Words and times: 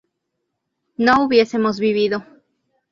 ¿no 0.97 1.23
hubiésemos 1.23 1.79
vivido? 1.79 2.25